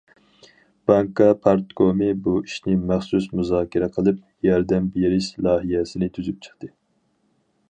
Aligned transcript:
بانكا 0.91 1.27
پارتكومى 1.43 2.07
بۇ 2.29 2.33
ئىشنى 2.39 2.75
مەخسۇس 2.93 3.29
مۇزاكىرە 3.37 3.93
قىلىپ، 3.99 4.27
ياردەم 4.51 4.91
بېرىش 4.97 5.33
لايىھەسىنى 5.49 6.15
تۈزۈپ 6.19 6.45
چىقتى. 6.49 6.77